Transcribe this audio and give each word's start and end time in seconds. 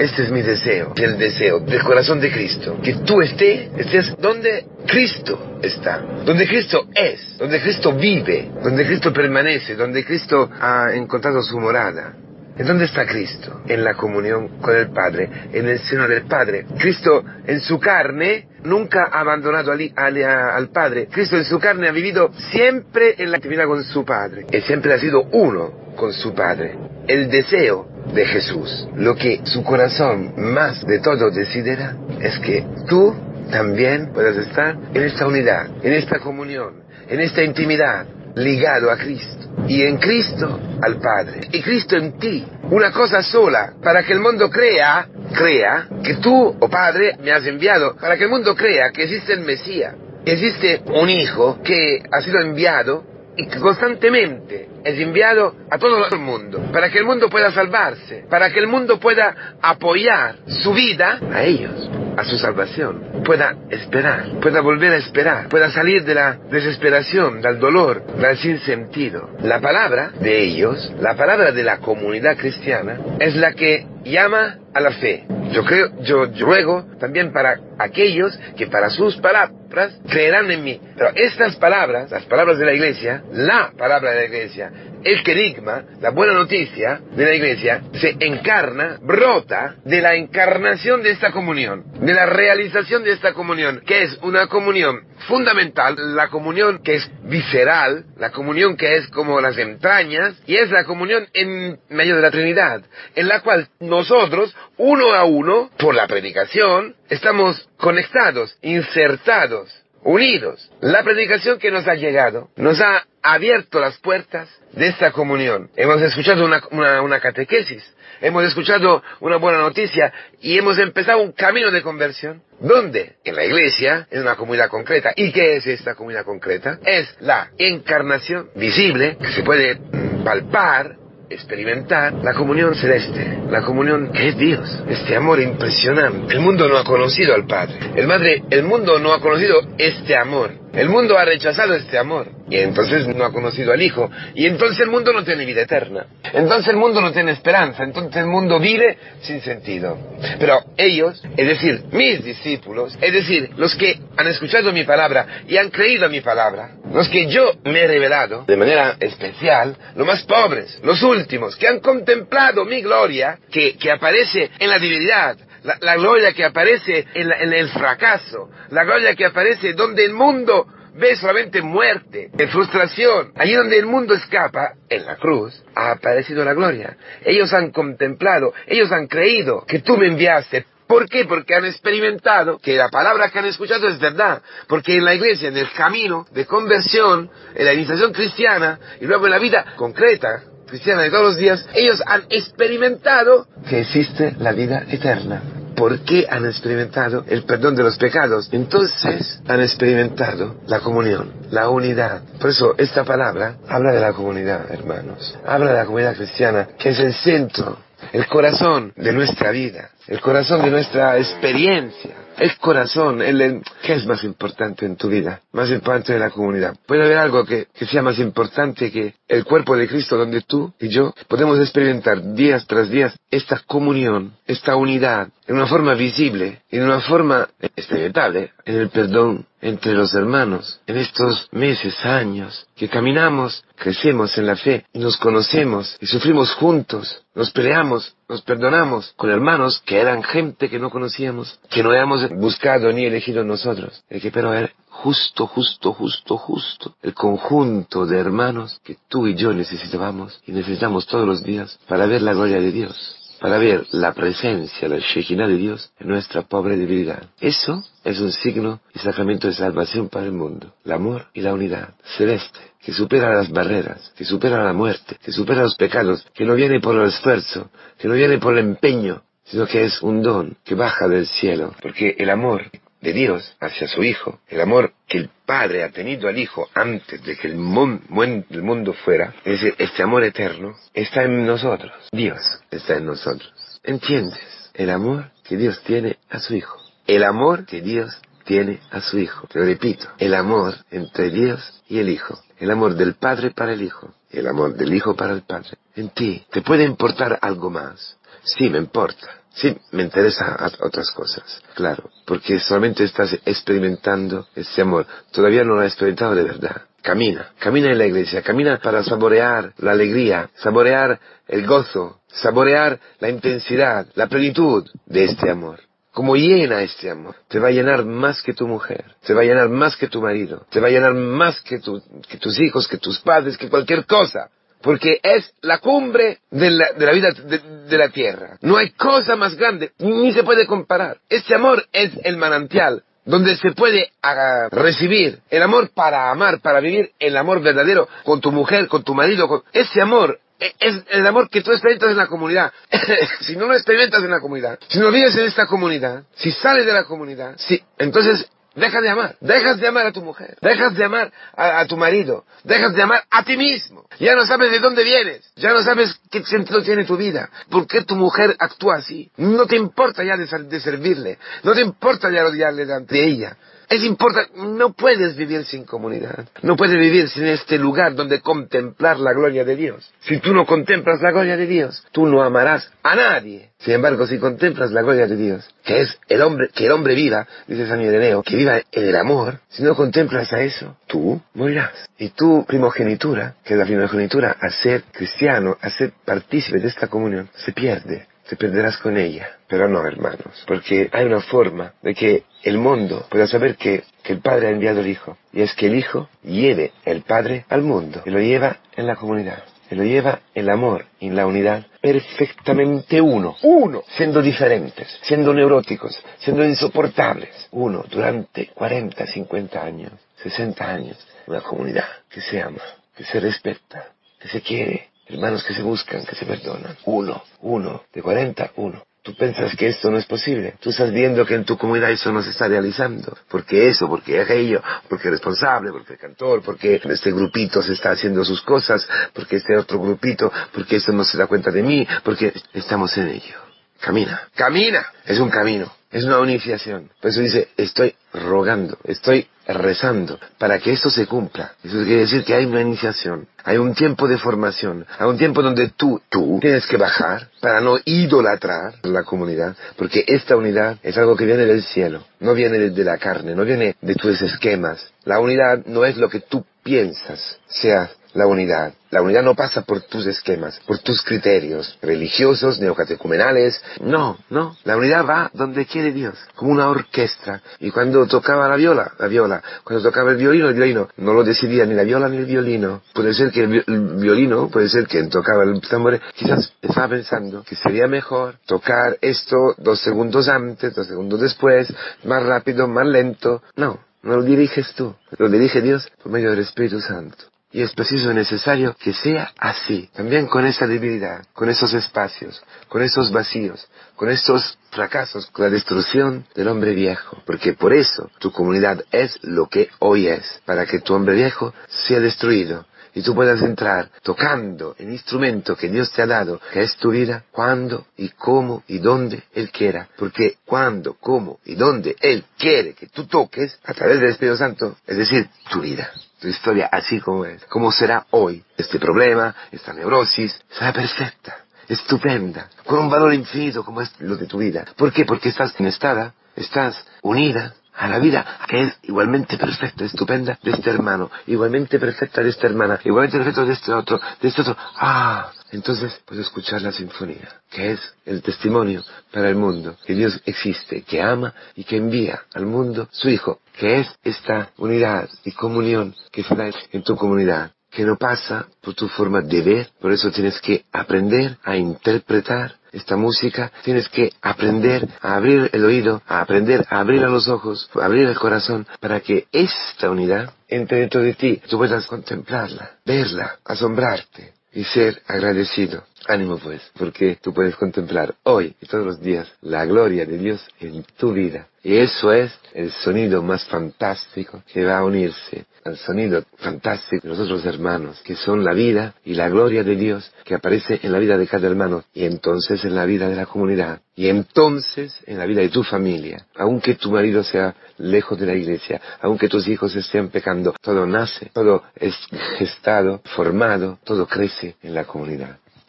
Este 0.00 0.22
es 0.22 0.30
mi 0.30 0.40
deseo, 0.40 0.94
el 0.96 1.18
deseo 1.18 1.60
del 1.60 1.82
corazón 1.82 2.20
de 2.20 2.32
Cristo. 2.32 2.78
Que 2.82 2.94
tú 3.04 3.20
estés, 3.20 3.68
estés 3.76 4.16
donde 4.16 4.64
Cristo 4.86 5.58
está, 5.60 5.98
donde 6.24 6.48
Cristo 6.48 6.86
es, 6.94 7.36
donde 7.36 7.60
Cristo 7.60 7.92
vive, 7.92 8.50
donde 8.62 8.86
Cristo 8.86 9.12
permanece, 9.12 9.74
donde 9.74 10.02
Cristo 10.02 10.50
ha 10.58 10.94
encontrado 10.94 11.42
su 11.42 11.60
morada. 11.60 12.14
¿En 12.56 12.66
dónde 12.66 12.86
está 12.86 13.04
Cristo? 13.04 13.60
En 13.68 13.84
la 13.84 13.92
comunión 13.92 14.60
con 14.62 14.74
el 14.74 14.88
Padre, 14.88 15.28
en 15.52 15.68
el 15.68 15.78
seno 15.80 16.08
del 16.08 16.22
Padre. 16.22 16.64
Cristo 16.78 17.22
en 17.46 17.60
su 17.60 17.78
carne 17.78 18.48
nunca 18.64 19.04
ha 19.12 19.20
abandonado 19.20 19.70
al, 19.70 19.92
al, 19.96 20.24
al, 20.24 20.68
Padre. 20.70 21.08
Cristo 21.10 21.36
en 21.36 21.44
su 21.44 21.58
carne 21.58 21.88
ha 21.88 21.92
vivido 21.92 22.30
siempre 22.50 23.16
en 23.18 23.30
la 23.30 23.36
intimidad 23.36 23.66
con 23.66 23.84
su 23.84 24.02
Padre. 24.02 24.46
Y 24.50 24.62
siempre 24.62 24.94
ha 24.94 24.98
sido 24.98 25.24
uno 25.32 25.92
con 25.94 26.14
su 26.14 26.34
Padre. 26.34 26.74
El 27.06 27.30
deseo 27.30 27.89
de 28.12 28.26
Jesús, 28.26 28.88
lo 28.96 29.14
que 29.14 29.40
su 29.44 29.62
corazón 29.62 30.34
más 30.36 30.84
de 30.86 30.98
todo 31.00 31.30
desidera, 31.30 31.96
es 32.20 32.38
que 32.40 32.64
tú 32.88 33.14
también 33.50 34.12
puedas 34.12 34.36
estar 34.36 34.76
en 34.94 35.02
esta 35.02 35.26
unidad, 35.26 35.68
en 35.82 35.92
esta 35.92 36.18
comunión, 36.18 36.84
en 37.08 37.20
esta 37.20 37.42
intimidad, 37.42 38.06
ligado 38.34 38.90
a 38.90 38.96
Cristo. 38.96 39.48
Y 39.66 39.82
en 39.82 39.98
Cristo 39.98 40.58
al 40.82 40.98
Padre. 41.00 41.40
Y 41.52 41.60
Cristo 41.60 41.96
en 41.96 42.18
ti. 42.18 42.46
Una 42.70 42.92
cosa 42.92 43.22
sola. 43.22 43.74
Para 43.82 44.02
que 44.02 44.12
el 44.12 44.20
mundo 44.20 44.50
crea, 44.50 45.06
crea 45.34 45.86
que 46.02 46.14
tú, 46.14 46.56
oh 46.58 46.68
Padre, 46.68 47.16
me 47.22 47.32
has 47.32 47.44
enviado. 47.46 47.96
Para 47.96 48.16
que 48.16 48.24
el 48.24 48.30
mundo 48.30 48.54
crea 48.54 48.90
que 48.90 49.04
existe 49.04 49.32
el 49.32 49.40
Mesías. 49.40 49.94
Existe 50.24 50.82
un 50.86 51.08
Hijo 51.08 51.60
que 51.62 52.02
ha 52.10 52.20
sido 52.20 52.40
enviado 52.40 53.04
que 53.46 53.58
constantemente 53.58 54.68
es 54.84 54.98
enviado 54.98 55.54
a 55.70 55.78
todo 55.78 56.06
el 56.08 56.18
mundo, 56.18 56.60
para 56.72 56.90
que 56.90 56.98
el 56.98 57.04
mundo 57.04 57.28
pueda 57.28 57.50
salvarse, 57.50 58.24
para 58.28 58.50
que 58.50 58.58
el 58.58 58.66
mundo 58.66 58.98
pueda 58.98 59.56
apoyar 59.60 60.36
su 60.46 60.72
vida 60.72 61.18
a 61.32 61.42
ellos, 61.42 61.90
a 62.16 62.24
su 62.24 62.38
salvación, 62.38 63.22
pueda 63.24 63.56
esperar, 63.70 64.40
pueda 64.40 64.60
volver 64.60 64.92
a 64.92 64.96
esperar, 64.96 65.48
pueda 65.48 65.70
salir 65.70 66.04
de 66.04 66.14
la 66.14 66.38
desesperación, 66.50 67.40
del 67.40 67.58
dolor, 67.58 68.04
del 68.16 68.36
sinsentido. 68.36 69.30
La 69.42 69.60
palabra 69.60 70.12
de 70.20 70.42
ellos, 70.42 70.92
la 71.00 71.14
palabra 71.14 71.52
de 71.52 71.62
la 71.62 71.78
comunidad 71.78 72.36
cristiana, 72.36 72.98
es 73.18 73.36
la 73.36 73.52
que 73.52 73.86
llama 74.04 74.58
a 74.74 74.80
la 74.80 74.92
fe. 74.92 75.24
Yo 75.52 75.64
creo, 75.64 76.00
yo 76.02 76.26
ruego 76.38 76.84
también 76.98 77.32
para 77.32 77.58
aquellos 77.78 78.38
que 78.56 78.66
para 78.66 78.90
sus 78.90 79.16
palabras 79.16 79.59
creerán 80.08 80.50
en 80.50 80.64
mí. 80.64 80.80
Pero 80.96 81.10
estas 81.14 81.56
palabras, 81.56 82.10
las 82.10 82.24
palabras 82.24 82.58
de 82.58 82.66
la 82.66 82.74
iglesia, 82.74 83.22
la 83.32 83.72
palabra 83.76 84.10
de 84.10 84.16
la 84.16 84.24
iglesia, 84.26 84.72
el 85.02 85.22
querigma, 85.22 85.84
la 86.00 86.10
buena 86.10 86.34
noticia 86.34 87.00
de 87.12 87.24
la 87.24 87.34
iglesia, 87.34 87.82
se 87.94 88.16
encarna, 88.20 88.98
brota 89.00 89.76
de 89.84 90.00
la 90.00 90.14
encarnación 90.14 91.02
de 91.02 91.10
esta 91.10 91.32
comunión, 91.32 91.84
de 92.00 92.12
la 92.12 92.26
realización 92.26 93.04
de 93.04 93.12
esta 93.12 93.32
comunión, 93.32 93.82
que 93.86 94.02
es 94.02 94.18
una 94.22 94.46
comunión 94.48 95.00
fundamental, 95.28 95.96
la 96.14 96.28
comunión 96.28 96.82
que 96.82 96.96
es 96.96 97.10
visceral, 97.24 98.04
la 98.18 98.30
comunión 98.30 98.76
que 98.76 98.96
es 98.96 99.08
como 99.08 99.40
las 99.40 99.56
entrañas, 99.58 100.34
y 100.46 100.56
es 100.56 100.70
la 100.70 100.84
comunión 100.84 101.26
en 101.32 101.78
medio 101.88 102.16
de 102.16 102.22
la 102.22 102.30
Trinidad, 102.30 102.82
en 103.14 103.28
la 103.28 103.40
cual 103.40 103.68
nosotros, 103.80 104.54
uno 104.76 105.14
a 105.14 105.24
uno, 105.24 105.70
por 105.78 105.94
la 105.94 106.06
predicación, 106.06 106.94
estamos 107.08 107.69
conectados, 107.80 108.56
insertados, 108.62 109.70
unidos. 110.02 110.70
La 110.80 111.02
predicación 111.02 111.58
que 111.58 111.70
nos 111.70 111.86
ha 111.86 111.94
llegado 111.94 112.48
nos 112.56 112.80
ha 112.80 113.04
abierto 113.22 113.80
las 113.80 113.98
puertas 113.98 114.48
de 114.72 114.88
esta 114.88 115.12
comunión. 115.12 115.70
Hemos 115.76 116.00
escuchado 116.02 116.44
una, 116.44 116.62
una, 117.02 117.20
catequesis, 117.20 117.82
hemos 118.20 118.44
escuchado 118.44 119.02
una 119.20 119.36
buena 119.36 119.58
noticia 119.58 120.12
y 120.40 120.56
hemos 120.56 120.78
empezado 120.78 121.20
un 121.22 121.32
camino 121.32 121.70
de 121.70 121.82
conversión. 121.82 122.42
¿Dónde? 122.60 123.16
En 123.24 123.36
la 123.36 123.44
iglesia, 123.44 124.06
en 124.10 124.22
una 124.22 124.36
comunidad 124.36 124.68
concreta. 124.68 125.12
¿Y 125.16 125.32
qué 125.32 125.56
es 125.56 125.66
esta 125.66 125.94
comunidad 125.94 126.24
concreta? 126.24 126.78
Es 126.84 127.14
la 127.20 127.50
encarnación 127.58 128.50
visible 128.54 129.16
que 129.18 129.32
se 129.32 129.42
puede 129.42 129.78
palpar 130.24 130.99
experimentar 131.30 132.12
la 132.12 132.34
comunión 132.34 132.74
celeste, 132.74 133.38
la 133.48 133.62
comunión 133.62 134.10
que 134.12 134.28
es 134.28 134.36
Dios, 134.36 134.82
este 134.88 135.16
amor 135.16 135.40
impresionante. 135.40 136.34
El 136.34 136.40
mundo 136.40 136.68
no 136.68 136.76
ha 136.76 136.84
conocido 136.84 137.34
al 137.34 137.46
Padre. 137.46 137.76
El 137.94 138.08
Madre, 138.08 138.42
el 138.50 138.64
mundo 138.64 138.98
no 138.98 139.12
ha 139.12 139.20
conocido 139.20 139.60
este 139.78 140.16
amor. 140.16 140.50
El 140.72 140.88
mundo 140.88 141.16
ha 141.16 141.24
rechazado 141.24 141.74
este 141.74 141.96
amor 141.98 142.39
y 142.50 142.58
entonces 142.58 143.06
no 143.06 143.24
ha 143.24 143.32
conocido 143.32 143.72
al 143.72 143.80
Hijo 143.80 144.10
y 144.34 144.46
entonces 144.46 144.80
el 144.80 144.88
mundo 144.88 145.12
no 145.12 145.24
tiene 145.24 145.44
vida 145.44 145.62
eterna. 145.62 146.06
Entonces 146.32 146.68
el 146.68 146.76
mundo 146.76 147.00
no 147.00 147.12
tiene 147.12 147.32
esperanza, 147.32 147.84
entonces 147.84 148.16
el 148.16 148.26
mundo 148.26 148.58
vive 148.58 148.98
sin 149.22 149.40
sentido. 149.40 149.96
Pero 150.38 150.60
ellos, 150.76 151.22
es 151.36 151.46
decir, 151.46 151.84
mis 151.92 152.22
discípulos, 152.24 152.96
es 153.00 153.12
decir, 153.12 153.50
los 153.56 153.74
que 153.76 153.98
han 154.16 154.26
escuchado 154.26 154.72
mi 154.72 154.84
palabra 154.84 155.44
y 155.46 155.56
han 155.56 155.70
creído 155.70 156.06
a 156.06 156.08
mi 156.08 156.20
palabra, 156.20 156.72
los 156.92 157.08
que 157.08 157.28
yo 157.28 157.52
me 157.64 157.80
he 157.80 157.86
revelado 157.86 158.44
de 158.46 158.56
manera 158.56 158.96
especial, 159.00 159.76
los 159.94 160.06
más 160.06 160.22
pobres, 160.24 160.80
los 160.82 161.02
últimos, 161.02 161.56
que 161.56 161.68
han 161.68 161.80
contemplado 161.80 162.64
mi 162.64 162.82
gloria, 162.82 163.38
que, 163.50 163.76
que 163.76 163.90
aparece 163.90 164.50
en 164.58 164.70
la 164.70 164.78
divinidad, 164.78 165.36
la, 165.62 165.96
gloria 165.96 166.32
que 166.32 166.44
aparece 166.44 167.06
en, 167.14 167.52
el 167.52 167.68
fracaso, 167.68 168.50
la 168.70 168.84
gloria 168.84 169.14
que 169.14 169.26
aparece 169.26 169.74
donde 169.74 170.04
el 170.04 170.14
mundo 170.14 170.66
ve 170.94 171.16
solamente 171.16 171.62
muerte, 171.62 172.30
frustración. 172.50 173.32
Allí 173.36 173.54
donde 173.54 173.78
el 173.78 173.86
mundo 173.86 174.14
escapa, 174.14 174.74
en 174.88 175.06
la 175.06 175.16
cruz, 175.16 175.62
ha 175.74 175.92
aparecido 175.92 176.44
la 176.44 176.54
gloria. 176.54 176.96
Ellos 177.24 177.52
han 177.52 177.70
contemplado, 177.70 178.52
ellos 178.66 178.90
han 178.92 179.06
creído 179.06 179.64
que 179.66 179.80
tú 179.80 179.96
me 179.96 180.08
enviaste. 180.08 180.66
¿Por 180.86 181.08
qué? 181.08 181.24
Porque 181.24 181.54
han 181.54 181.64
experimentado 181.64 182.58
que 182.58 182.76
la 182.76 182.88
palabra 182.88 183.30
que 183.30 183.38
han 183.38 183.44
escuchado 183.44 183.86
es 183.86 184.00
verdad. 184.00 184.42
Porque 184.66 184.96
en 184.96 185.04
la 185.04 185.14
iglesia, 185.14 185.48
en 185.48 185.56
el 185.56 185.70
camino 185.70 186.26
de 186.32 186.46
conversión, 186.46 187.30
en 187.54 187.64
la 187.64 187.72
iniciación 187.72 188.12
cristiana 188.12 188.80
y 189.00 189.06
luego 189.06 189.26
en 189.26 189.30
la 189.30 189.38
vida 189.38 189.64
concreta, 189.76 190.42
cristiana 190.66 191.02
de 191.02 191.10
todos 191.10 191.24
los 191.24 191.36
días, 191.36 191.64
ellos 191.74 192.02
han 192.04 192.24
experimentado 192.28 193.46
que 193.68 193.82
existe 193.82 194.34
la 194.38 194.50
vida 194.50 194.84
eterna. 194.88 195.59
¿Por 195.80 196.00
qué 196.00 196.26
han 196.28 196.44
experimentado 196.44 197.24
el 197.26 197.44
perdón 197.44 197.74
de 197.74 197.82
los 197.82 197.96
pecados? 197.96 198.50
Entonces 198.52 199.40
han 199.48 199.62
experimentado 199.62 200.56
la 200.66 200.80
comunión, 200.80 201.32
la 201.50 201.70
unidad. 201.70 202.20
Por 202.38 202.50
eso 202.50 202.74
esta 202.76 203.02
palabra 203.02 203.54
habla 203.66 203.90
de 203.90 204.00
la 204.00 204.12
comunidad, 204.12 204.70
hermanos. 204.70 205.38
Habla 205.46 205.70
de 205.70 205.78
la 205.78 205.86
comunidad 205.86 206.16
cristiana, 206.16 206.68
que 206.78 206.90
es 206.90 207.00
el 207.00 207.14
centro, 207.14 207.78
el 208.12 208.26
corazón 208.26 208.92
de 208.94 209.10
nuestra 209.14 209.52
vida, 209.52 209.88
el 210.06 210.20
corazón 210.20 210.60
de 210.60 210.70
nuestra 210.70 211.16
experiencia. 211.16 212.14
El 212.38 212.56
corazón, 212.58 213.20
el, 213.22 213.40
el, 213.40 213.62
¿qué 213.82 213.94
es 213.94 214.06
más 214.06 214.24
importante 214.24 214.86
en 214.86 214.96
tu 214.96 215.08
vida? 215.08 215.40
Más 215.52 215.70
importante 215.70 216.12
de 216.12 216.18
la 216.18 216.30
comunidad. 216.30 216.76
¿Puede 216.86 217.04
haber 217.04 217.18
algo 217.18 217.44
que, 217.44 217.66
que, 217.74 217.86
sea 217.86 218.02
más 218.02 218.18
importante 218.18 218.90
que 218.90 219.14
el 219.28 219.44
cuerpo 219.44 219.76
de 219.76 219.88
Cristo 219.88 220.16
donde 220.16 220.40
tú 220.42 220.72
y 220.80 220.88
yo 220.88 221.14
podemos 221.28 221.58
experimentar 221.58 222.34
días 222.34 222.66
tras 222.66 222.88
días 222.88 223.14
esta 223.30 223.60
comunión, 223.66 224.32
esta 224.46 224.76
unidad, 224.76 225.28
en 225.46 225.56
una 225.56 225.66
forma 225.66 225.94
visible, 225.94 226.62
en 226.70 226.84
una 226.84 227.00
forma 227.00 227.48
experimentable, 227.76 228.52
en 228.64 228.76
el 228.76 228.88
perdón 228.88 229.46
entre 229.60 229.92
los 229.92 230.14
hermanos, 230.14 230.80
en 230.86 230.96
estos 230.96 231.48
meses, 231.52 232.04
años, 232.04 232.66
que 232.76 232.88
caminamos, 232.88 233.64
crecemos 233.76 234.36
en 234.38 234.46
la 234.46 234.56
fe 234.56 234.86
y 234.92 234.98
nos 234.98 235.16
conocemos 235.18 235.96
y 236.00 236.06
sufrimos 236.06 236.52
juntos, 236.54 237.22
nos 237.34 237.50
peleamos, 237.50 238.14
nos 238.28 238.42
perdonamos 238.42 239.12
con 239.16 239.30
hermanos 239.30 239.82
que 239.84 239.98
eran 239.98 240.22
gente 240.22 240.70
que 240.70 240.78
no 240.78 240.90
conocíamos, 240.90 241.58
que 241.68 241.82
no 241.82 241.92
habíamos 242.24 242.42
buscado 242.42 242.92
ni 242.92 243.04
elegido 243.04 243.44
nosotros, 243.44 244.02
el 244.08 244.20
que 244.20 244.30
pero 244.30 244.54
era 244.54 244.70
justo, 244.88 245.46
justo, 245.46 245.92
justo, 245.92 246.36
justo, 246.36 246.94
el 247.02 247.14
conjunto 247.14 248.06
de 248.06 248.18
hermanos 248.18 248.80
que 248.84 248.96
tú 249.08 249.26
y 249.26 249.34
yo 249.34 249.52
necesitábamos 249.52 250.40
y 250.46 250.52
necesitamos 250.52 251.06
todos 251.06 251.26
los 251.26 251.42
días 251.42 251.78
para 251.88 252.06
ver 252.06 252.22
la 252.22 252.34
gloria 252.34 252.60
de 252.60 252.72
Dios 252.72 253.16
para 253.40 253.58
ver 253.58 253.86
la 253.92 254.12
presencia, 254.12 254.86
la 254.86 254.98
Shekinah 254.98 255.48
de 255.48 255.56
Dios 255.56 255.90
en 255.98 256.08
nuestra 256.08 256.42
pobre 256.42 256.76
debilidad. 256.76 257.22
Eso 257.40 257.82
es 258.04 258.20
un 258.20 258.32
signo 258.32 258.80
y 258.94 258.98
sacramento 258.98 259.48
de 259.48 259.54
salvación 259.54 260.10
para 260.10 260.26
el 260.26 260.32
mundo. 260.32 260.74
El 260.84 260.92
amor 260.92 261.26
y 261.32 261.40
la 261.40 261.54
unidad 261.54 261.94
celeste, 262.18 262.60
que 262.80 262.92
supera 262.92 263.34
las 263.34 263.50
barreras, 263.50 264.12
que 264.14 264.26
supera 264.26 264.62
la 264.62 264.74
muerte, 264.74 265.16
que 265.24 265.32
supera 265.32 265.62
los 265.62 265.74
pecados, 265.76 266.26
que 266.34 266.44
no 266.44 266.54
viene 266.54 266.80
por 266.80 266.96
el 266.96 267.08
esfuerzo, 267.08 267.70
que 267.98 268.08
no 268.08 268.14
viene 268.14 268.38
por 268.38 268.58
el 268.58 268.66
empeño, 268.66 269.22
sino 269.50 269.66
que 269.66 269.84
es 269.84 270.00
un 270.02 270.22
don 270.22 270.56
que 270.64 270.74
baja 270.74 271.08
del 271.08 271.26
cielo. 271.26 271.74
Porque 271.82 272.14
el 272.18 272.30
amor 272.30 272.70
de 273.00 273.12
Dios 273.12 273.56
hacia 273.60 273.88
su 273.88 274.02
Hijo, 274.02 274.40
el 274.48 274.60
amor 274.60 274.92
que 275.08 275.18
el 275.18 275.30
Padre 275.46 275.82
ha 275.82 275.90
tenido 275.90 276.28
al 276.28 276.38
Hijo 276.38 276.68
antes 276.74 277.22
de 277.24 277.36
que 277.36 277.48
el, 277.48 277.56
mon, 277.56 278.02
el, 278.50 278.62
mundo 278.62 278.92
fuera, 278.92 279.34
es 279.44 279.62
este 279.78 280.02
amor 280.02 280.22
eterno, 280.24 280.74
está 280.94 281.24
en 281.24 281.46
nosotros. 281.46 281.92
Dios 282.12 282.40
está 282.70 282.96
en 282.96 283.06
nosotros. 283.06 283.52
¿Entiendes? 283.82 284.38
El 284.74 284.90
amor 284.90 285.30
que 285.44 285.56
Dios 285.56 285.82
tiene 285.82 286.18
a 286.28 286.38
su 286.38 286.54
Hijo. 286.54 286.78
El 287.06 287.24
amor 287.24 287.66
que 287.66 287.80
Dios 287.80 288.16
tiene 288.50 288.80
a 288.90 289.00
su 289.00 289.16
Hijo. 289.16 289.46
Te 289.46 289.60
lo 289.60 289.64
repito, 289.64 290.08
el 290.18 290.34
amor 290.34 290.74
entre 290.90 291.30
Dios 291.30 291.60
y 291.88 292.00
el 292.00 292.08
Hijo. 292.08 292.36
El 292.58 292.72
amor 292.72 292.96
del 292.96 293.14
Padre 293.14 293.52
para 293.52 293.74
el 293.74 293.80
Hijo. 293.80 294.12
El 294.28 294.48
amor 294.48 294.74
del 294.74 294.92
Hijo 294.92 295.14
para 295.14 295.34
el 295.34 295.42
Padre. 295.42 295.78
En 295.94 296.08
ti. 296.08 296.44
Te 296.50 296.60
puede 296.60 296.82
importar 296.82 297.38
algo 297.40 297.70
más. 297.70 298.18
sí 298.42 298.68
me 298.68 298.78
importa. 298.78 299.28
Sí, 299.52 299.76
me 299.92 300.02
interesa 300.02 300.56
otras 300.80 301.10
cosas, 301.12 301.60
claro, 301.74 302.08
porque 302.24 302.60
solamente 302.60 303.02
estás 303.02 303.36
experimentando 303.44 304.46
ese 304.54 304.82
amor. 304.82 305.06
Todavía 305.32 305.64
no 305.64 305.74
lo 305.74 305.80
has 305.80 305.88
experimentado 305.88 306.34
de 306.34 306.44
verdad. 306.44 306.82
Camina, 307.02 307.52
camina 307.58 307.90
en 307.90 307.98
la 307.98 308.06
iglesia, 308.06 308.42
camina 308.42 308.78
para 308.78 309.02
saborear 309.02 309.74
la 309.78 309.92
alegría, 309.92 310.50
saborear 310.54 311.18
el 311.48 311.66
gozo, 311.66 312.20
saborear 312.28 312.98
la 313.18 313.28
intensidad, 313.28 314.06
la 314.14 314.28
plenitud 314.28 314.88
de 315.06 315.24
este 315.24 315.50
amor. 315.50 315.80
Como 316.12 316.34
llena 316.34 316.82
este 316.82 317.10
amor, 317.10 317.36
te 317.48 317.58
va 317.58 317.68
a 317.68 317.72
llenar 317.72 318.04
más 318.04 318.42
que 318.42 318.52
tu 318.52 318.66
mujer, 318.66 319.04
te 319.24 319.32
va 319.32 319.42
a 319.42 319.44
llenar 319.44 319.68
más 319.68 319.96
que 319.96 320.08
tu 320.08 320.20
marido, 320.20 320.66
te 320.70 320.80
va 320.80 320.88
a 320.88 320.90
llenar 320.90 321.14
más 321.14 321.60
que, 321.60 321.78
tus 321.78 322.60
hijos, 322.60 322.88
que 322.88 322.98
tus 322.98 323.20
padres, 323.20 323.56
que 323.56 323.68
cualquier 323.68 324.06
cosa 324.06 324.50
porque 324.82 325.20
es 325.22 325.52
la 325.60 325.78
cumbre 325.78 326.38
de 326.50 326.70
la, 326.70 327.12
vida 327.12 327.28
de, 327.32 327.98
la 327.98 328.08
tierra. 328.08 328.56
No 328.62 328.76
hay 328.76 328.90
cosa 328.92 329.36
más 329.36 329.54
grande, 329.54 329.92
ni 329.98 330.32
se 330.32 330.42
puede 330.42 330.66
comparar. 330.66 331.18
Este 331.28 331.54
amor 331.54 331.84
es 331.92 332.12
el 332.24 332.36
manantial 332.36 333.02
donde 333.24 333.56
se 333.56 333.72
puede 333.72 334.10
ah, 334.22 334.68
recibir 334.70 335.40
el 335.50 335.62
amor 335.62 335.90
para 335.90 336.30
amar, 336.30 336.60
para 336.60 336.80
vivir 336.80 337.12
el 337.18 337.36
amor 337.36 337.60
verdadero 337.62 338.08
con 338.24 338.40
tu 338.40 338.50
mujer, 338.50 338.88
con 338.88 339.04
tu 339.04 339.14
marido. 339.14 339.46
Con... 339.46 339.62
Ese 339.72 340.00
amor 340.00 340.40
es 340.78 341.02
el 341.10 341.26
amor 341.26 341.48
que 341.48 341.62
tú 341.62 341.72
experimentas 341.72 342.10
en 342.10 342.16
la 342.16 342.26
comunidad. 342.26 342.72
si 343.40 343.56
no 343.56 343.66
lo 343.66 343.74
experimentas 343.74 344.22
en 344.22 344.30
la 344.30 344.40
comunidad, 344.40 344.78
si 344.88 344.98
no 344.98 345.10
vives 345.10 345.34
en 345.36 345.46
esta 345.46 345.66
comunidad, 345.66 346.24
si 346.34 346.50
sales 346.52 346.86
de 346.86 346.92
la 346.92 347.04
comunidad, 347.04 347.54
si, 347.58 347.82
entonces 347.98 348.46
Dejas 348.74 349.02
de 349.02 349.10
amar, 349.10 349.36
dejas 349.40 349.80
de 349.80 349.88
amar 349.88 350.06
a 350.06 350.12
tu 350.12 350.22
mujer, 350.22 350.56
dejas 350.60 350.94
de 350.94 351.04
amar 351.04 351.32
a, 351.56 351.84
tu 351.86 351.96
marido, 351.96 352.44
dejas 352.62 352.94
de 352.94 353.02
amar 353.02 353.24
a 353.28 353.42
ti 353.42 353.56
mismo. 353.56 354.06
Ya 354.20 354.36
no 354.36 354.46
sabes 354.46 354.70
de 354.70 354.78
dónde 354.78 355.02
vienes, 355.02 355.52
ya 355.56 355.72
no 355.72 355.82
sabes 355.82 356.14
qué 356.30 356.44
sentido 356.44 356.80
tiene 356.80 357.04
tu 357.04 357.16
vida, 357.16 357.50
por 357.68 357.88
qué 357.88 358.02
tu 358.02 358.14
mujer 358.14 358.54
actúa 358.60 358.98
así. 358.98 359.28
No 359.36 359.66
te 359.66 359.74
importa 359.74 360.22
ya 360.22 360.36
de, 360.36 360.46
de 360.46 360.80
servirle, 360.80 361.38
no 361.64 361.72
te 361.72 361.80
importa 361.80 362.30
ya 362.30 362.46
odiarle 362.46 362.92
ante 362.92 363.24
ella. 363.24 363.56
Es 363.90 364.04
importante, 364.04 364.52
no 364.54 364.92
puedes 364.92 365.34
vivir 365.36 365.64
sin 365.64 365.82
comunidad, 365.84 366.46
no 366.62 366.76
puedes 366.76 366.96
vivir 366.96 367.28
sin 367.28 367.48
este 367.48 367.76
lugar 367.76 368.14
donde 368.14 368.40
contemplar 368.40 369.18
la 369.18 369.32
gloria 369.32 369.64
de 369.64 369.74
Dios. 369.74 370.14
Si 370.20 370.38
tú 370.38 370.54
no 370.54 370.64
contemplas 370.64 371.20
la 371.20 371.32
gloria 371.32 371.56
de 371.56 371.66
Dios, 371.66 372.06
tú 372.12 372.24
no 372.24 372.40
amarás 372.44 372.88
a 373.02 373.16
nadie. 373.16 373.70
Sin 373.78 373.94
embargo, 373.94 374.28
si 374.28 374.38
contemplas 374.38 374.92
la 374.92 375.02
gloria 375.02 375.26
de 375.26 375.34
Dios, 375.34 375.68
que 375.82 376.02
es 376.02 376.18
el 376.28 376.40
hombre, 376.42 376.68
que 376.72 376.86
el 376.86 376.92
hombre 376.92 377.16
viva, 377.16 377.48
dice 377.66 377.88
San 377.88 378.00
Ireneo, 378.00 378.44
que 378.44 378.54
viva 378.54 378.78
en 378.78 379.08
el 379.08 379.16
amor, 379.16 379.58
si 379.70 379.82
no 379.82 379.96
contemplas 379.96 380.52
a 380.52 380.62
eso, 380.62 380.96
tú 381.08 381.42
morirás. 381.54 382.08
Y 382.16 382.28
tu 382.28 382.64
primogenitura, 382.66 383.56
que 383.64 383.74
es 383.74 383.78
la 383.80 383.86
primogenitura, 383.86 384.56
a 384.60 384.70
ser 384.70 385.02
cristiano, 385.10 385.76
a 385.80 385.90
ser 385.90 386.12
partícipe 386.24 386.78
de 386.78 386.86
esta 386.86 387.08
comunión, 387.08 387.50
se 387.56 387.72
pierde 387.72 388.29
te 388.50 388.56
perderás 388.56 388.96
con 388.98 389.16
ella. 389.16 389.58
Pero 389.68 389.88
no, 389.88 390.04
hermanos, 390.04 390.64
porque 390.66 391.08
hay 391.12 391.24
una 391.24 391.40
forma 391.40 391.94
de 392.02 392.14
que 392.14 392.42
el 392.64 392.78
mundo 392.78 393.24
pueda 393.30 393.46
saber 393.46 393.76
que, 393.76 394.02
que, 394.24 394.32
el 394.32 394.40
Padre 394.40 394.66
ha 394.66 394.70
enviado 394.70 394.98
al 394.98 395.06
Hijo. 395.06 395.38
Y 395.52 395.62
es 395.62 395.72
que 395.74 395.86
el 395.86 395.94
Hijo 395.94 396.28
lleve 396.42 396.90
el 397.04 397.22
Padre 397.22 397.64
al 397.68 397.82
mundo 397.82 398.22
y 398.26 398.30
lo 398.30 398.40
lleva 398.40 398.78
en 398.96 399.06
la 399.06 399.14
comunidad. 399.14 399.62
Y 399.88 399.94
lo 399.94 400.02
lleva 400.02 400.40
el 400.52 400.68
amor, 400.68 401.06
en 401.20 401.36
la 401.36 401.46
unidad, 401.46 401.86
perfectamente 402.00 403.20
uno. 403.20 403.56
Uno, 403.62 404.02
siendo 404.16 404.42
diferentes, 404.42 405.06
siendo 405.22 405.54
neuróticos, 405.54 406.20
siendo 406.38 406.64
insoportables. 406.64 407.68
Uno, 407.70 408.04
durante 408.10 408.66
40, 408.68 409.26
50 409.26 409.82
años, 409.82 410.12
60 410.42 410.84
años. 410.84 411.28
Una 411.46 411.60
comunidad 411.60 412.06
que 412.28 412.40
se 412.40 412.60
ama, 412.60 412.82
que 413.16 413.24
se 413.24 413.38
respeta, 413.38 414.06
que 414.40 414.48
se 414.48 414.60
quiere, 414.60 415.09
hermanos 415.32 415.64
que 415.64 415.74
se 415.74 415.82
buscan, 415.82 416.24
que 416.24 416.34
se 416.34 416.46
perdonan. 416.46 416.96
Uno, 417.04 417.42
uno, 417.60 418.04
de 418.12 418.22
cuarenta, 418.22 418.70
uno. 418.76 419.02
Tú 419.22 419.36
piensas 419.36 419.76
que 419.76 419.88
esto 419.88 420.10
no 420.10 420.16
es 420.16 420.24
posible. 420.24 420.76
Tú 420.80 420.90
estás 420.90 421.12
viendo 421.12 421.44
que 421.44 421.54
en 421.54 421.64
tu 421.64 421.76
comunidad 421.76 422.10
eso 422.10 422.32
no 422.32 422.42
se 422.42 422.50
está 422.50 422.68
realizando. 422.68 423.36
Porque 423.50 423.88
eso, 423.88 424.08
porque 424.08 424.40
aquello, 424.40 424.82
porque 425.08 425.28
el 425.28 425.32
responsable, 425.32 425.92
porque 425.92 426.14
el 426.14 426.18
cantor, 426.18 426.62
porque 426.62 427.00
este 427.04 427.30
grupito 427.30 427.82
se 427.82 427.92
está 427.92 428.12
haciendo 428.12 428.44
sus 428.44 428.62
cosas, 428.62 429.06
porque 429.34 429.56
este 429.56 429.76
otro 429.76 430.00
grupito, 430.00 430.50
porque 430.72 430.96
esto 430.96 431.12
no 431.12 431.24
se 431.24 431.36
da 431.36 431.46
cuenta 431.46 431.70
de 431.70 431.82
mí, 431.82 432.08
porque 432.24 432.54
estamos 432.72 433.16
en 433.18 433.28
ello. 433.28 433.56
Camina, 434.00 434.48
camina. 434.54 435.06
Es 435.26 435.38
un 435.38 435.50
camino. 435.50 435.92
Es 436.10 436.24
una 436.24 436.38
unificación. 436.40 437.10
Por 437.20 437.30
eso 437.30 437.40
dice, 437.40 437.68
estoy 437.76 438.14
rogando, 438.32 438.98
estoy 439.04 439.46
rezando 439.66 440.40
para 440.58 440.78
que 440.78 440.92
esto 440.92 441.08
se 441.08 441.26
cumpla. 441.26 441.72
Eso 441.84 441.98
quiere 441.98 442.22
decir 442.22 442.44
que 442.44 442.54
hay 442.54 442.64
una 442.64 442.80
iniciación, 442.80 443.46
hay 443.62 443.76
un 443.76 443.94
tiempo 443.94 444.26
de 444.26 444.36
formación, 444.36 445.06
hay 445.18 445.28
un 445.28 445.38
tiempo 445.38 445.62
donde 445.62 445.90
tú, 445.90 446.20
tú 446.28 446.58
tienes 446.60 446.86
que 446.86 446.96
bajar 446.96 447.48
para 447.60 447.80
no 447.80 447.98
idolatrar 448.04 448.94
la 449.02 449.22
comunidad, 449.22 449.76
porque 449.96 450.24
esta 450.26 450.56
unidad 450.56 450.98
es 451.02 451.16
algo 451.16 451.36
que 451.36 451.46
viene 451.46 451.64
del 451.64 451.82
cielo, 451.82 452.24
no 452.40 452.54
viene 452.54 452.78
de 452.90 453.04
la 453.04 453.18
carne, 453.18 453.54
no 453.54 453.64
viene 453.64 453.94
de 454.00 454.14
tus 454.16 454.42
esquemas. 454.42 455.12
La 455.24 455.38
unidad 455.38 455.84
no 455.86 456.04
es 456.04 456.16
lo 456.16 456.28
que 456.28 456.40
tú 456.40 456.64
piensas 456.82 457.58
sea 457.68 458.10
la 458.34 458.46
unidad. 458.46 458.94
La 459.10 459.22
unidad 459.22 459.42
no 459.42 459.56
pasa 459.56 459.82
por 459.82 460.02
tus 460.02 460.26
esquemas, 460.26 460.78
por 460.86 460.98
tus 460.98 461.22
criterios 461.22 461.98
religiosos, 462.00 462.78
neocatecumenales. 462.78 463.82
No, 464.00 464.38
no. 464.50 464.76
La 464.84 464.96
unidad 464.96 465.26
va 465.26 465.50
donde 465.52 465.84
quiere 465.86 466.12
Dios, 466.12 466.38
como 466.54 466.70
una 466.70 466.88
orquesta. 466.88 467.60
Y 467.80 467.90
cuando 467.90 468.24
tocaba 468.26 468.68
la 468.68 468.76
viola, 468.76 469.12
la 469.18 469.26
viola. 469.26 469.62
Cuando 469.82 470.04
tocaba 470.04 470.30
el 470.30 470.36
violino, 470.36 470.68
el 470.68 470.74
violino. 470.74 471.08
No 471.16 471.32
lo 471.32 471.42
decidía 471.42 471.86
ni 471.86 471.94
la 471.94 472.04
viola 472.04 472.28
ni 472.28 472.36
el 472.36 472.46
violino. 472.46 473.02
Puede 473.12 473.34
ser 473.34 473.50
que 473.50 473.64
el, 473.64 473.82
violino, 474.16 474.68
puede 474.68 474.88
ser 474.88 475.06
que 475.06 475.22
tocaba 475.24 475.64
el 475.64 475.80
tambor, 475.80 476.20
quizás 476.34 476.72
estaba 476.80 477.08
pensando 477.08 477.64
que 477.64 477.74
sería 477.74 478.06
mejor 478.06 478.56
tocar 478.66 479.18
esto 479.20 479.74
dos 479.78 480.00
segundos 480.00 480.48
antes, 480.48 480.94
dos 480.94 481.06
segundos 481.06 481.40
después, 481.40 481.92
más 482.24 482.44
rápido, 482.44 482.86
más 482.86 483.06
lento. 483.06 483.62
No, 483.74 483.98
no 484.22 484.36
lo 484.36 484.42
diriges 484.42 484.92
tú, 484.94 485.14
lo 485.36 485.48
dirige 485.48 485.80
Dios 485.80 486.08
por 486.22 486.30
medio 486.30 486.50
del 486.50 486.60
Espíritu 486.60 487.00
Santo. 487.00 487.44
Y 487.72 487.82
es 487.82 487.92
preciso 487.92 488.32
y 488.32 488.34
necesario 488.34 488.96
que 488.98 489.12
sea 489.12 489.52
así, 489.56 490.10
también 490.12 490.48
con 490.48 490.66
esa 490.66 490.88
debilidad, 490.88 491.46
con 491.52 491.68
esos 491.68 491.94
espacios, 491.94 492.60
con 492.88 493.02
esos 493.02 493.30
vacíos, 493.30 493.88
con 494.16 494.28
esos 494.28 494.76
fracasos, 494.90 495.46
con 495.46 495.66
la 495.66 495.70
destrucción 495.70 496.46
del 496.54 496.66
hombre 496.66 496.94
viejo. 496.94 497.40
Porque 497.46 497.74
por 497.74 497.92
eso 497.92 498.28
tu 498.40 498.50
comunidad 498.50 499.04
es 499.12 499.38
lo 499.42 499.68
que 499.68 499.88
hoy 500.00 500.26
es, 500.26 500.60
para 500.64 500.84
que 500.84 500.98
tu 500.98 501.14
hombre 501.14 501.36
viejo 501.36 501.72
sea 501.88 502.18
destruido 502.18 502.86
y 503.14 503.22
tú 503.22 503.34
puedas 503.34 503.60
entrar 503.62 504.10
tocando 504.22 504.94
el 504.98 505.10
instrumento 505.10 505.76
que 505.76 505.88
Dios 505.88 506.12
te 506.12 506.22
ha 506.22 506.26
dado, 506.26 506.60
que 506.72 506.82
es 506.82 506.96
tu 506.96 507.10
vida, 507.10 507.44
cuando 507.50 508.06
y 508.16 508.30
cómo 508.30 508.82
y 508.88 508.98
dónde 508.98 509.44
Él 509.52 509.70
quiera. 509.70 510.08
Porque 510.16 510.56
cuando, 510.64 511.14
cómo 511.14 511.60
y 511.64 511.74
dónde 511.74 512.16
Él 512.20 512.44
quiere 512.58 512.94
que 512.94 513.06
tú 513.06 513.26
toques, 513.26 513.78
a 513.84 513.94
través 513.94 514.20
del 514.20 514.30
Espíritu 514.30 514.56
Santo, 514.56 514.96
es 515.06 515.16
decir, 515.16 515.48
tu 515.70 515.80
vida 515.80 516.10
tu 516.40 516.48
historia 516.48 516.88
así 516.90 517.20
como 517.20 517.44
es, 517.44 517.64
como 517.66 517.92
será 517.92 518.26
hoy. 518.30 518.64
Este 518.76 518.98
problema, 518.98 519.54
esta 519.70 519.92
neurosis, 519.92 520.58
será 520.70 520.92
perfecta, 520.92 521.58
estupenda, 521.88 522.68
con 522.86 523.00
un 523.00 523.10
valor 523.10 523.34
infinito 523.34 523.84
como 523.84 524.00
es 524.00 524.10
lo 524.20 524.36
de 524.36 524.46
tu 524.46 524.58
vida. 524.58 524.84
¿Por 524.96 525.12
qué? 525.12 525.24
Porque 525.24 525.50
estás 525.50 525.72
conectada, 525.72 526.32
estás 526.56 527.04
unida 527.22 527.74
a 527.94 528.08
la 528.08 528.18
vida 528.18 528.46
que 528.66 528.82
es 528.82 528.98
igualmente 529.02 529.58
perfecta, 529.58 530.04
estupenda 530.04 530.58
de 530.62 530.70
este 530.70 530.90
hermano, 530.90 531.30
igualmente 531.46 531.98
perfecta 531.98 532.42
de 532.42 532.48
esta 532.48 532.66
hermana, 532.66 532.98
igualmente 533.04 533.36
perfecta 533.36 533.64
de 533.64 533.72
este 533.74 533.92
otro, 533.92 534.20
de 534.40 534.48
este 534.48 534.62
otro. 534.62 534.76
Ah, 534.96 535.52
entonces 535.72 536.20
puedo 536.24 536.40
escuchar 536.40 536.82
la 536.82 536.92
sinfonía, 536.92 537.60
que 537.70 537.92
es 537.92 538.00
el 538.24 538.42
testimonio 538.42 539.02
para 539.32 539.48
el 539.48 539.56
mundo, 539.56 539.96
que 540.04 540.14
Dios 540.14 540.40
existe, 540.44 541.02
que 541.02 541.22
ama 541.22 541.54
y 541.74 541.84
que 541.84 541.96
envía 541.96 542.42
al 542.54 542.66
mundo 542.66 543.08
su 543.10 543.28
Hijo, 543.28 543.60
que 543.78 544.00
es 544.00 544.08
esta 544.22 544.70
unidad 544.78 545.28
y 545.44 545.52
comunión 545.52 546.14
que 546.32 546.42
será 546.42 546.70
en 546.92 547.02
tu 547.02 547.16
comunidad 547.16 547.72
que 547.90 548.04
no 548.04 548.16
pasa 548.16 548.66
por 548.80 548.94
tu 548.94 549.08
forma 549.08 549.40
de 549.40 549.62
ver, 549.62 549.88
por 550.00 550.12
eso 550.12 550.30
tienes 550.30 550.60
que 550.60 550.84
aprender 550.92 551.58
a 551.64 551.76
interpretar 551.76 552.76
esta 552.92 553.16
música, 553.16 553.70
tienes 553.84 554.08
que 554.08 554.32
aprender 554.40 555.08
a 555.20 555.36
abrir 555.36 555.70
el 555.72 555.84
oído, 555.84 556.22
a 556.26 556.40
aprender 556.40 556.86
a 556.88 557.00
abrir 557.00 557.24
a 557.24 557.28
los 557.28 557.48
ojos, 557.48 557.90
a 557.94 558.04
abrir 558.04 558.28
el 558.28 558.38
corazón, 558.38 558.86
para 559.00 559.20
que 559.20 559.46
esta 559.52 560.10
unidad 560.10 560.52
entre 560.68 561.00
dentro 561.00 561.20
de 561.20 561.34
ti, 561.34 561.60
tú 561.68 561.78
puedas 561.78 562.06
contemplarla, 562.06 562.98
verla, 563.04 563.58
asombrarte, 563.64 564.54
y 564.72 564.84
ser 564.84 565.22
agradecido. 565.26 566.04
Ánimo 566.26 566.58
pues, 566.58 566.82
porque 566.98 567.38
tú 567.40 567.52
puedes 567.52 567.76
contemplar 567.76 568.34
hoy 568.42 568.74
y 568.80 568.86
todos 568.86 569.06
los 569.06 569.20
días 569.20 569.50
la 569.62 569.84
gloria 569.86 570.26
de 570.26 570.38
Dios 570.38 570.66
en 570.78 571.04
tu 571.16 571.32
vida. 571.32 571.68
Y 571.82 571.96
eso 571.96 572.32
es 572.32 572.52
el 572.74 572.90
sonido 572.90 573.42
más 573.42 573.64
fantástico 573.64 574.62
que 574.70 574.84
va 574.84 574.98
a 574.98 575.04
unirse 575.04 575.64
al 575.84 575.96
sonido 575.96 576.44
fantástico 576.58 577.22
de 577.22 577.28
los 577.30 577.38
otros 577.38 577.64
hermanos, 577.64 578.20
que 578.22 578.36
son 578.36 578.62
la 578.62 578.74
vida 578.74 579.14
y 579.24 579.32
la 579.32 579.48
gloria 579.48 579.82
de 579.82 579.96
Dios 579.96 580.30
que 580.44 580.54
aparece 580.54 581.00
en 581.02 581.12
la 581.12 581.18
vida 581.18 581.38
de 581.38 581.46
cada 581.46 581.66
hermano 581.66 582.04
y 582.12 582.24
entonces 582.24 582.84
en 582.84 582.94
la 582.94 583.06
vida 583.06 583.28
de 583.28 583.36
la 583.36 583.46
comunidad 583.46 584.02
y 584.14 584.28
entonces 584.28 585.16
en 585.26 585.38
la 585.38 585.46
vida 585.46 585.62
de 585.62 585.70
tu 585.70 585.82
familia. 585.82 586.46
Aunque 586.54 586.96
tu 586.96 587.10
marido 587.10 587.42
sea 587.42 587.74
lejos 587.96 588.38
de 588.38 588.46
la 588.46 588.54
iglesia, 588.54 589.00
aunque 589.22 589.48
tus 589.48 589.66
hijos 589.68 589.96
estén 589.96 590.28
pecando, 590.28 590.74
todo 590.82 591.06
nace, 591.06 591.50
todo 591.54 591.82
es 591.96 592.14
gestado, 592.58 593.22
formado, 593.34 593.98
todo 594.04 594.26
crece 594.26 594.76
en 594.82 594.94
la 594.94 595.04
comunidad. 595.04 595.58